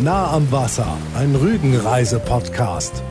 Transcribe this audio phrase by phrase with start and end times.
[0.00, 3.02] Nah am Wasser, ein Rügenreise-Podcast.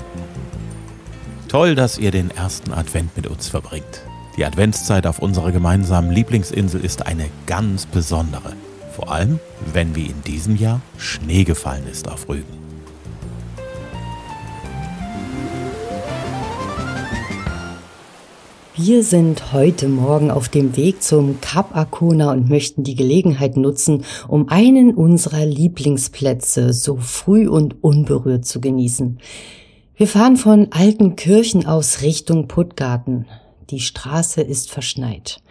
[1.48, 4.04] Toll, dass ihr den ersten Advent mit uns verbringt.
[4.36, 8.54] Die Adventszeit auf unserer gemeinsamen Lieblingsinsel ist eine ganz besondere.
[8.94, 9.40] Vor allem,
[9.72, 12.63] wenn wie in diesem Jahr Schnee gefallen ist auf Rügen.
[18.76, 24.04] Wir sind heute Morgen auf dem Weg zum Kap Arkona und möchten die Gelegenheit nutzen,
[24.28, 29.20] um einen unserer Lieblingsplätze so früh und unberührt zu genießen.
[29.96, 33.28] Wir fahren von alten Kirchen aus Richtung Puttgarten.
[33.70, 35.44] Die Straße ist verschneit.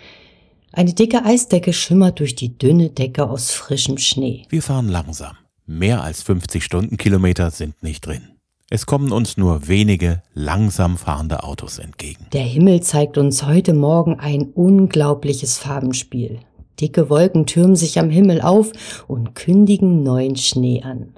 [0.73, 4.47] Eine dicke Eisdecke schimmert durch die dünne Decke aus frischem Schnee.
[4.49, 5.37] Wir fahren langsam.
[5.65, 8.32] Mehr als 50 Stundenkilometer sind nicht drin.
[8.75, 12.27] Es kommen uns nur wenige langsam fahrende Autos entgegen.
[12.33, 16.39] Der Himmel zeigt uns heute Morgen ein unglaubliches Farbenspiel.
[16.80, 18.73] Dicke Wolken türmen sich am Himmel auf
[19.07, 21.13] und kündigen neuen Schnee an.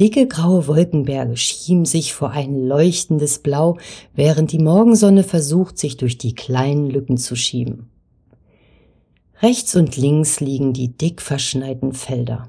[0.00, 3.78] Dicke graue Wolkenberge schieben sich vor ein leuchtendes Blau,
[4.16, 7.88] während die Morgensonne versucht, sich durch die kleinen Lücken zu schieben.
[9.40, 12.48] Rechts und links liegen die dick verschneiten Felder.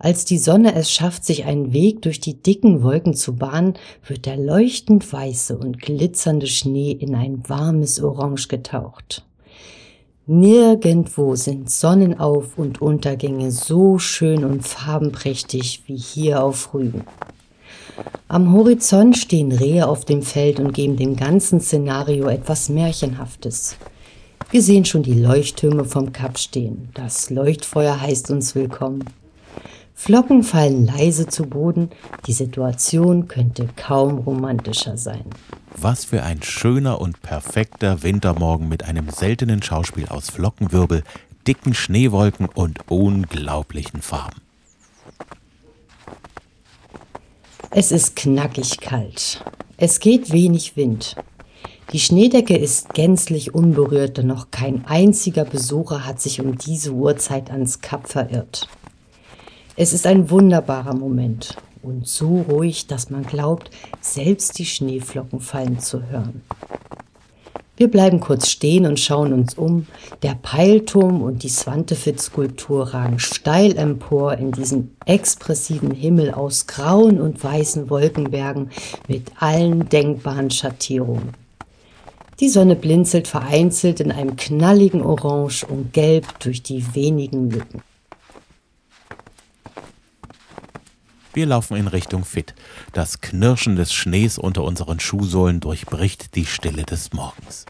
[0.00, 3.74] Als die Sonne es schafft, sich einen Weg durch die dicken Wolken zu bahnen,
[4.06, 9.24] wird der leuchtend weiße und glitzernde Schnee in ein warmes Orange getaucht.
[10.26, 17.02] Nirgendwo sind Sonnenauf- und Untergänge so schön und farbenprächtig wie hier auf Rügen.
[18.28, 23.76] Am Horizont stehen Rehe auf dem Feld und geben dem ganzen Szenario etwas Märchenhaftes.
[24.50, 26.90] Wir sehen schon die Leuchttürme vom Kap stehen.
[26.94, 29.04] Das Leuchtfeuer heißt uns willkommen.
[30.00, 31.90] Flocken fallen leise zu Boden.
[32.28, 35.24] Die Situation könnte kaum romantischer sein.
[35.76, 41.02] Was für ein schöner und perfekter Wintermorgen mit einem seltenen Schauspiel aus Flockenwirbel,
[41.48, 44.40] dicken Schneewolken und unglaublichen Farben.
[47.70, 49.44] Es ist knackig kalt.
[49.78, 51.16] Es geht wenig Wind.
[51.92, 57.50] Die Schneedecke ist gänzlich unberührt, denn noch kein einziger Besucher hat sich um diese Uhrzeit
[57.50, 58.68] ans Kap verirrt.
[59.80, 65.78] Es ist ein wunderbarer Moment und so ruhig, dass man glaubt, selbst die Schneeflocken fallen
[65.78, 66.42] zu hören.
[67.76, 69.86] Wir bleiben kurz stehen und schauen uns um.
[70.24, 77.44] Der Peilturm und die Swantefit-Skulptur ragen steil empor in diesen expressiven Himmel aus grauen und
[77.44, 78.70] weißen Wolkenbergen
[79.06, 81.34] mit allen denkbaren Schattierungen.
[82.40, 87.80] Die Sonne blinzelt vereinzelt in einem knalligen Orange und Gelb durch die wenigen Lücken.
[91.32, 92.54] Wir laufen in Richtung Fit.
[92.92, 97.66] Das Knirschen des Schnees unter unseren Schuhsohlen durchbricht die Stille des Morgens.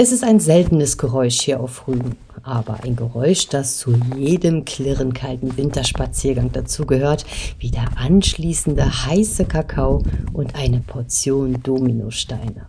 [0.00, 5.12] Es ist ein seltenes Geräusch hier auf Rügen, aber ein Geräusch, das zu jedem klirren
[5.12, 7.26] kalten Winterspaziergang dazugehört,
[7.58, 12.68] wie der anschließende heiße Kakao und eine Portion Dominosteine.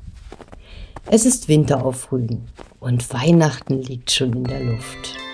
[1.05, 2.47] Es ist Winter auf Rügen
[2.79, 5.28] und Weihnachten liegt schon in der Luft.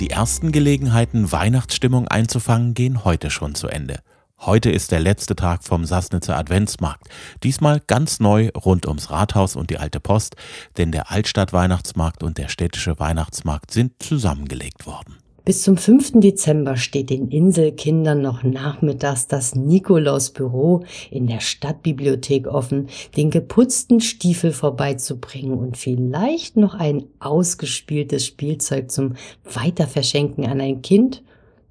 [0.00, 4.00] Die ersten Gelegenheiten, Weihnachtsstimmung einzufangen, gehen heute schon zu Ende.
[4.38, 7.10] Heute ist der letzte Tag vom Sassnitzer Adventsmarkt.
[7.42, 10.36] Diesmal ganz neu rund ums Rathaus und die Alte Post,
[10.78, 15.18] denn der Altstadt-Weihnachtsmarkt und der städtische Weihnachtsmarkt sind zusammengelegt worden.
[15.50, 16.20] Bis zum 5.
[16.20, 24.52] Dezember steht den Inselkindern noch nachmittags das Nikolausbüro in der Stadtbibliothek offen, den geputzten Stiefel
[24.52, 31.24] vorbeizubringen und vielleicht noch ein ausgespieltes Spielzeug zum Weiterverschenken an ein Kind,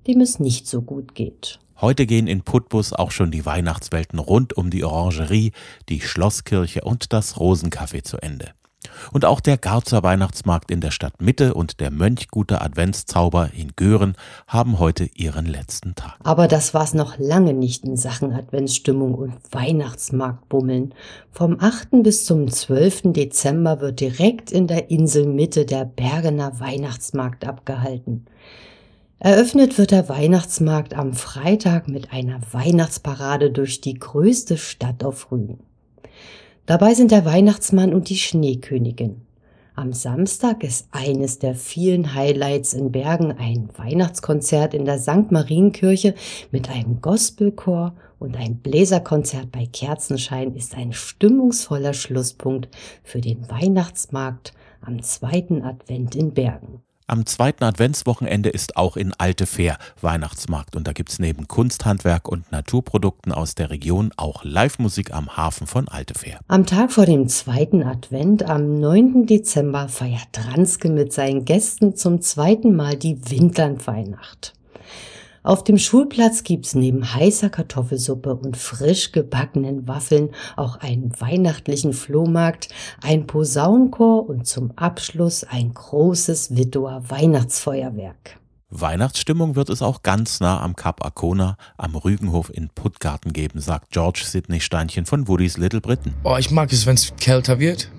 [0.08, 1.58] dem es nicht so gut geht.
[1.80, 5.54] Heute gehen in Putbus auch schon die Weihnachtswelten rund um die Orangerie,
[5.88, 8.52] die Schlosskirche und das Rosencafé zu Ende.
[9.12, 14.16] Und auch der Garzer Weihnachtsmarkt in der Stadtmitte und der Mönchguter Adventszauber in Göhren
[14.48, 16.16] haben heute ihren letzten Tag.
[16.24, 20.94] Aber das war's noch lange nicht in Sachen Adventsstimmung und Weihnachtsmarktbummeln.
[21.32, 22.04] Vom 8.
[22.04, 23.14] bis zum 12.
[23.14, 28.25] Dezember wird direkt in der Inselmitte der Bergener Weihnachtsmarkt abgehalten.
[29.22, 35.60] Eröffnet wird der Weihnachtsmarkt am Freitag mit einer Weihnachtsparade durch die größte Stadt auf Rügen.
[36.69, 39.21] Dabei sind der Weihnachtsmann und die Schneekönigin.
[39.74, 45.31] Am Samstag ist eines der vielen Highlights in Bergen ein Weihnachtskonzert in der St.
[45.31, 46.13] Marienkirche
[46.51, 52.69] mit einem Gospelchor und ein Bläserkonzert bei Kerzenschein ist ein stimmungsvoller Schlusspunkt
[53.04, 56.83] für den Weihnachtsmarkt am zweiten Advent in Bergen.
[57.10, 62.28] Am zweiten Adventswochenende ist auch in Alte Fair Weihnachtsmarkt und da gibt es neben Kunsthandwerk
[62.28, 66.40] und Naturprodukten aus der Region auch Live-Musik am Hafen von Alte Fair.
[66.48, 69.26] Am Tag vor dem zweiten Advent, am 9.
[69.26, 74.54] Dezember, feiert Transke mit seinen Gästen zum zweiten Mal die Windlandweihnacht.
[75.44, 82.69] Auf dem Schulplatz gibt's neben heißer Kartoffelsuppe und frisch gebackenen Waffeln auch einen weihnachtlichen Flohmarkt,
[83.01, 88.39] ein Posaunenchor und zum Abschluss ein großes Wittower Weihnachtsfeuerwerk.
[88.71, 93.89] Weihnachtsstimmung wird es auch ganz nah am Kap Arkona am Rügenhof in Puttgarten geben, sagt
[93.91, 96.13] George Sidney Steinchen von Woody's Little Britain.
[96.24, 97.89] Oh, ich mag es, wenn es kälter wird.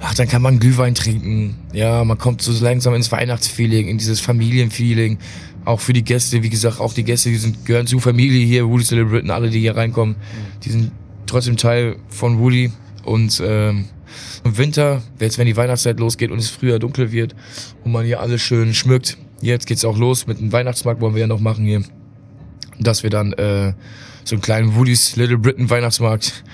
[0.00, 1.56] Ach, dann kann man Glühwein trinken.
[1.72, 5.18] Ja, man kommt so langsam ins Weihnachtsfeeling, in dieses Familienfeeling
[5.64, 8.66] auch für die Gäste, wie gesagt, auch die Gäste, die sind, gehören zur Familie hier,
[8.66, 10.16] Woody Little Britain, alle, die hier reinkommen,
[10.64, 10.92] die sind
[11.26, 12.72] trotzdem Teil von Woody.
[13.04, 13.84] Und ähm,
[14.44, 17.34] im Winter, jetzt wenn die Weihnachtszeit losgeht und es früher dunkel wird
[17.84, 21.20] und man hier alles schön schmückt, jetzt geht's auch los mit dem Weihnachtsmarkt, wollen wir
[21.20, 21.82] ja noch machen hier,
[22.80, 23.74] dass wir dann äh,
[24.24, 26.44] so einen kleinen Woody's Little Britain Weihnachtsmarkt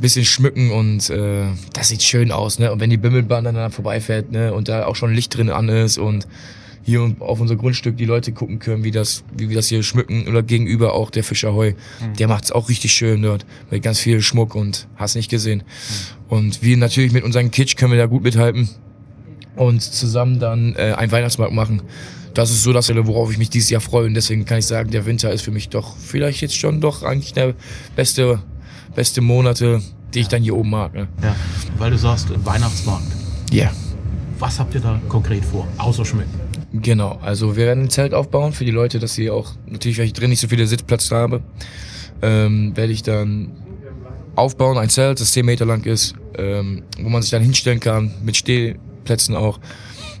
[0.00, 2.72] bisschen schmücken und äh, das sieht schön aus, ne?
[2.72, 5.68] Und wenn die Bimmelbahn dann, dann vorbeifährt, ne, und da auch schon Licht drin an
[5.68, 6.26] ist und
[6.84, 10.26] hier auf unser Grundstück die Leute gucken können, wie das, wie wir das hier schmücken
[10.26, 11.72] oder gegenüber auch der Fischerheu.
[12.00, 12.16] Mhm.
[12.16, 15.58] Der macht's auch richtig schön dort mit ganz viel Schmuck und hast nicht gesehen.
[15.58, 16.36] Mhm.
[16.36, 18.68] Und wir natürlich mit unserem Kitsch können wir da gut mithalten
[19.56, 21.82] und zusammen dann äh, einen Weihnachtsmarkt machen.
[22.34, 24.90] Das ist so das, worauf ich mich dieses Jahr freue und deswegen kann ich sagen,
[24.90, 27.54] der Winter ist für mich doch vielleicht jetzt schon doch eigentlich der
[27.94, 28.42] beste,
[28.94, 29.80] beste Monate,
[30.14, 30.94] die ich dann hier oben mag.
[30.94, 31.08] Ne?
[31.22, 31.34] Ja,
[31.78, 33.06] weil du sagst Weihnachtsmarkt.
[33.50, 33.64] Ja.
[33.64, 33.72] Yeah.
[34.38, 36.40] Was habt ihr da konkret vor, außer schmücken?
[36.72, 40.06] Genau, also wir werden ein Zelt aufbauen für die Leute, dass sie auch, natürlich, weil
[40.06, 41.42] ich drin nicht so viele Sitzplatz habe,
[42.22, 43.52] ähm, werde ich dann
[44.34, 48.12] aufbauen, ein Zelt, das 10 Meter lang ist, ähm, wo man sich dann hinstellen kann,
[48.22, 49.60] mit Stehplätzen auch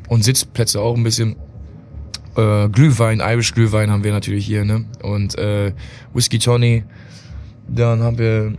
[0.08, 1.36] und Sitzplätze auch ein bisschen.
[2.36, 4.84] Äh, Glühwein, Irish Glühwein haben wir natürlich hier, ne?
[5.02, 5.72] Und äh,
[6.14, 6.84] Whisky Tony.
[7.74, 8.54] Dann haben wir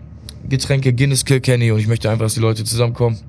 [0.50, 3.20] Getränke Guinness Kilkenny und ich möchte einfach, dass die Leute zusammenkommen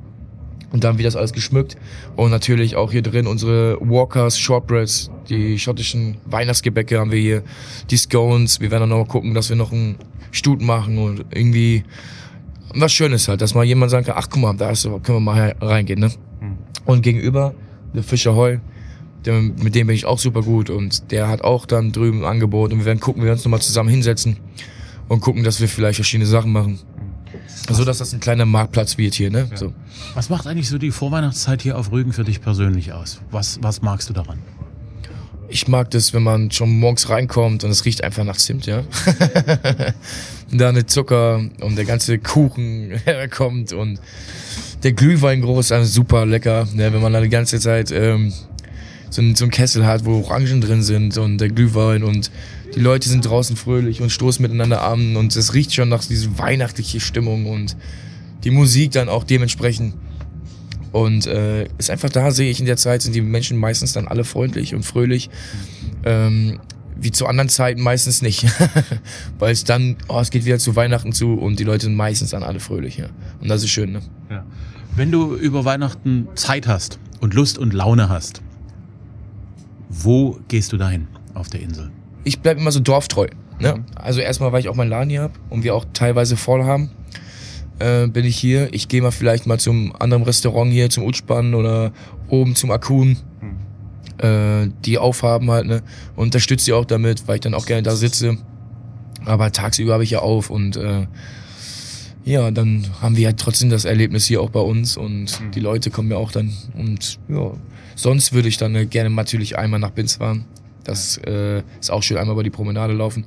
[0.72, 1.76] und dann wird das alles geschmückt.
[2.16, 7.42] Und natürlich auch hier drin unsere Walkers, Shortbreads, die schottischen Weihnachtsgebäcke haben wir hier,
[7.90, 8.60] die Scones.
[8.60, 9.96] Wir werden dann noch gucken, dass wir noch einen
[10.32, 11.84] Stut machen und irgendwie
[12.74, 15.20] was Schönes halt, dass mal jemand sagen kann, ach guck mal, da ist, können wir
[15.20, 16.08] mal reingehen, ne?
[16.40, 16.58] Mhm.
[16.84, 17.54] Und gegenüber,
[17.94, 18.58] der Fischer Heu,
[19.24, 22.24] der, mit dem bin ich auch super gut und der hat auch dann drüben ein
[22.24, 24.38] Angebot und wir werden gucken, wir werden uns nochmal zusammen hinsetzen
[25.08, 26.78] und gucken, dass wir vielleicht verschiedene Sachen machen.
[27.70, 29.48] So dass das ein kleiner Marktplatz wird hier, ne?
[29.50, 29.56] Ja.
[29.56, 29.72] So.
[30.14, 33.20] Was macht eigentlich so die Vorweihnachtszeit hier auf Rügen für dich persönlich aus?
[33.30, 34.38] Was, was magst du daran?
[35.48, 38.82] Ich mag das, wenn man schon morgens reinkommt und es riecht einfach nach Zimt, ja.
[40.52, 42.92] da eine Zucker und der ganze Kuchen
[43.30, 44.00] kommt und
[44.82, 46.92] der Glühwein groß, also super lecker, ne?
[46.92, 48.32] wenn man da die ganze Zeit ähm,
[49.10, 52.30] so, so einen Kessel hat, wo Orangen drin sind und der Glühwein und
[52.74, 56.38] die Leute sind draußen fröhlich und stoßen miteinander an und es riecht schon nach dieser
[56.38, 57.76] weihnachtlichen Stimmung und
[58.42, 59.94] die Musik dann auch dementsprechend.
[60.92, 64.06] Und äh, ist einfach da, sehe ich in der Zeit, sind die Menschen meistens dann
[64.06, 65.28] alle freundlich und fröhlich.
[66.04, 66.60] Ähm,
[66.96, 68.46] wie zu anderen Zeiten meistens nicht.
[69.38, 72.30] Weil es dann, oh, es geht wieder zu Weihnachten zu und die Leute sind meistens
[72.30, 72.96] dann alle fröhlich.
[72.96, 73.06] Ja.
[73.40, 73.92] Und das ist schön.
[73.92, 74.00] Ne?
[74.30, 74.44] Ja.
[74.94, 78.42] Wenn du über Weihnachten Zeit hast und Lust und Laune hast,
[79.88, 81.90] wo gehst du dahin auf der Insel?
[82.24, 83.28] Ich bleibe immer so dorftreu.
[83.60, 83.74] Ne?
[83.76, 83.84] Mhm.
[83.94, 86.90] Also erstmal, weil ich auch meinen Laden hier habe und wir auch teilweise voll haben,
[87.78, 88.72] äh, bin ich hier.
[88.72, 91.92] Ich gehe mal vielleicht mal zum anderen Restaurant hier, zum Utspann oder
[92.28, 94.26] oben zum Akun, mhm.
[94.26, 95.82] äh, die aufhaben halt, ne?
[96.16, 98.38] Und unterstütze sie auch damit, weil ich dann auch gerne da sitze.
[99.24, 101.06] Aber tagsüber habe ich ja auf und äh,
[102.24, 105.50] ja, dann haben wir halt trotzdem das Erlebnis hier auch bei uns und mhm.
[105.52, 107.52] die Leute kommen ja auch dann und ja,
[107.94, 110.46] sonst würde ich dann gerne natürlich einmal nach Binz fahren.
[110.84, 113.24] Das äh, ist auch schön, einmal über die Promenade laufen.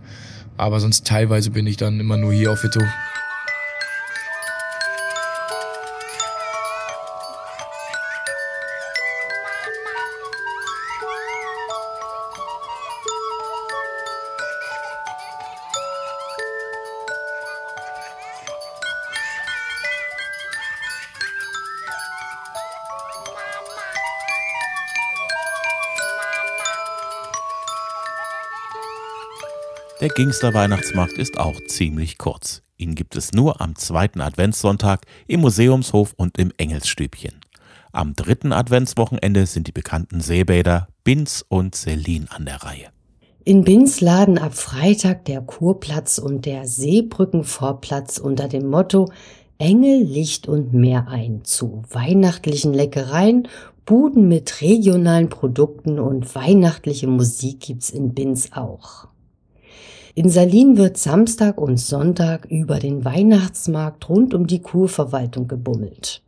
[0.57, 2.81] Aber sonst teilweise bin ich dann immer nur hier auf Vito.
[29.99, 32.61] Der Gingster Weihnachtsmarkt ist auch ziemlich kurz.
[32.77, 37.41] Ihn gibt es nur am zweiten Adventssonntag im Museumshof und im Engelsstübchen.
[37.93, 42.89] Am dritten Adventswochenende sind die bekannten Seebäder Binz und Selin an der Reihe.
[43.43, 49.11] In Binz laden ab Freitag der Kurplatz und der Seebrückenvorplatz unter dem Motto
[49.57, 53.47] Engel, Licht und Meer ein zu weihnachtlichen Leckereien
[53.87, 59.07] Buden mit regionalen Produkten und weihnachtliche Musik gibt's in Binz auch.
[60.17, 66.23] In Salin wird Samstag und Sonntag über den Weihnachtsmarkt rund um die Kurverwaltung gebummelt.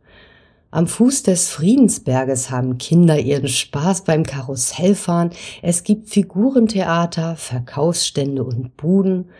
[0.70, 5.30] Am Fuß des Friedensberges haben Kinder ihren Spaß beim Karussellfahren.
[5.60, 9.30] Es gibt Figurentheater, Verkaufsstände und Buden,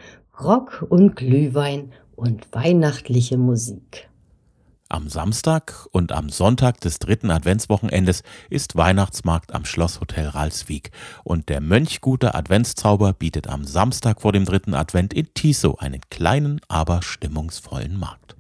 [0.43, 4.10] Rock und Glühwein und weihnachtliche Musik.
[4.93, 10.91] Am Samstag und am Sonntag des dritten Adventswochenendes ist Weihnachtsmarkt am Schlosshotel Ralswiek
[11.23, 16.61] und der Mönchguter Adventszauber bietet am Samstag vor dem dritten Advent in Tiso einen kleinen,
[16.67, 18.35] aber stimmungsvollen Markt.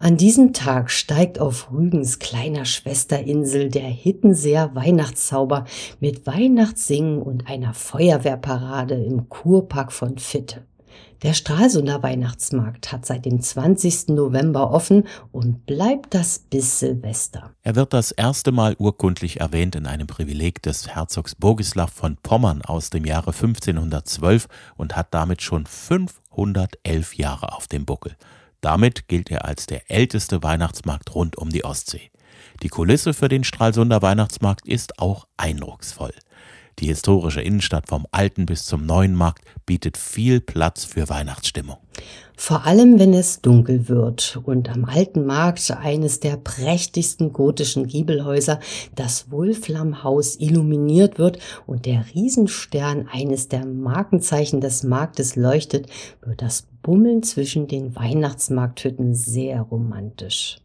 [0.00, 5.64] An diesem Tag steigt auf Rügens kleiner Schwesterinsel der Hittenseer Weihnachtszauber
[6.00, 10.64] mit Weihnachtssingen und einer Feuerwehrparade im Kurpark von Fitte.
[11.22, 14.08] Der Stralsunder Weihnachtsmarkt hat seit dem 20.
[14.08, 17.54] November offen und bleibt das bis Silvester.
[17.62, 22.62] Er wird das erste Mal urkundlich erwähnt in einem Privileg des Herzogs Bogislav von Pommern
[22.62, 28.16] aus dem Jahre 1512 und hat damit schon 511 Jahre auf dem Buckel.
[28.60, 32.10] Damit gilt er als der älteste Weihnachtsmarkt rund um die Ostsee.
[32.62, 36.12] Die Kulisse für den Stralsunder Weihnachtsmarkt ist auch eindrucksvoll.
[36.80, 41.76] Die historische Innenstadt vom alten bis zum neuen Markt bietet viel Platz für Weihnachtsstimmung.
[42.36, 48.58] Vor allem, wenn es dunkel wird und am alten Markt eines der prächtigsten gotischen Giebelhäuser,
[48.96, 55.86] das Wolflamhaus, illuminiert wird und der Riesenstern eines der Markenzeichen des Marktes leuchtet,
[56.22, 60.58] wird das Bummeln zwischen den Weihnachtsmarkthütten sehr romantisch.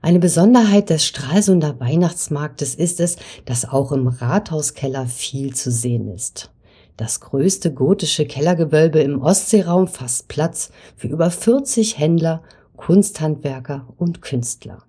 [0.00, 6.50] Eine Besonderheit des Stralsunder Weihnachtsmarktes ist es, dass auch im Rathauskeller viel zu sehen ist.
[6.96, 12.42] Das größte gotische Kellergewölbe im Ostseeraum fasst Platz für über 40 Händler,
[12.76, 14.84] Kunsthandwerker und Künstler.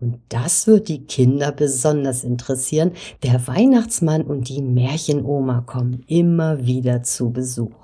[0.00, 2.92] Und das wird die Kinder besonders interessieren.
[3.22, 7.79] Der Weihnachtsmann und die Märchenoma kommen immer wieder zu Besuch.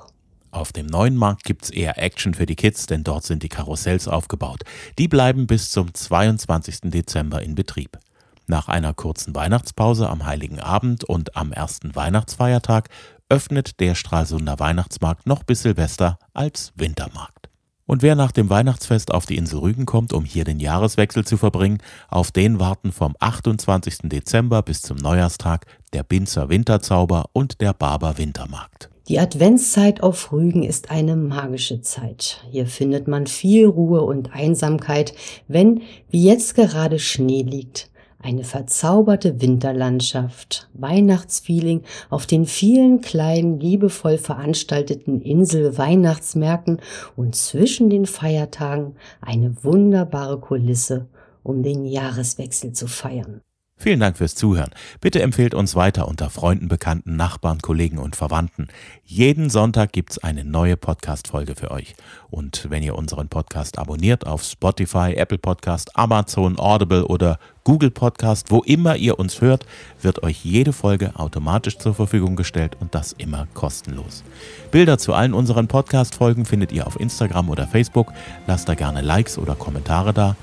[0.56, 4.08] Auf dem neuen Markt gibt's eher Action für die Kids, denn dort sind die Karussells
[4.08, 4.62] aufgebaut.
[4.98, 6.78] Die bleiben bis zum 22.
[6.84, 7.98] Dezember in Betrieb.
[8.46, 12.88] Nach einer kurzen Weihnachtspause am Heiligen Abend und am ersten Weihnachtsfeiertag
[13.28, 17.50] öffnet der Stralsunder Weihnachtsmarkt noch bis Silvester als Wintermarkt.
[17.84, 21.36] Und wer nach dem Weihnachtsfest auf die Insel Rügen kommt, um hier den Jahreswechsel zu
[21.36, 23.98] verbringen, auf den warten vom 28.
[24.04, 28.88] Dezember bis zum Neujahrstag der Binzer Winterzauber und der Barber Wintermarkt.
[29.08, 32.42] Die Adventszeit auf Rügen ist eine magische Zeit.
[32.50, 35.14] Hier findet man viel Ruhe und Einsamkeit,
[35.46, 44.18] wenn, wie jetzt gerade Schnee liegt, eine verzauberte Winterlandschaft, Weihnachtsfeeling auf den vielen kleinen, liebevoll
[44.18, 46.80] veranstalteten Insel-Weihnachtsmärkten
[47.14, 51.06] und zwischen den Feiertagen eine wunderbare Kulisse,
[51.44, 53.40] um den Jahreswechsel zu feiern.
[53.78, 54.70] Vielen Dank fürs Zuhören.
[55.02, 58.68] Bitte empfehlt uns weiter unter Freunden, Bekannten, Nachbarn, Kollegen und Verwandten.
[59.04, 61.94] Jeden Sonntag gibt's eine neue Podcast-Folge für euch.
[62.30, 68.50] Und wenn ihr unseren Podcast abonniert auf Spotify, Apple Podcast, Amazon, Audible oder Google Podcast,
[68.50, 69.66] wo immer ihr uns hört,
[70.00, 74.24] wird euch jede Folge automatisch zur Verfügung gestellt und das immer kostenlos.
[74.70, 78.14] Bilder zu allen unseren Podcast-Folgen findet ihr auf Instagram oder Facebook.
[78.46, 80.34] Lasst da gerne Likes oder Kommentare da.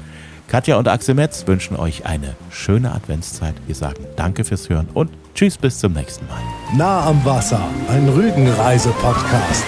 [0.47, 3.55] Katja und Axel Metz wünschen euch eine schöne Adventszeit.
[3.65, 6.41] Wir sagen Danke fürs Hören und Tschüss bis zum nächsten Mal.
[6.75, 9.65] Nah am Wasser, ein Rügenreise-Podcast.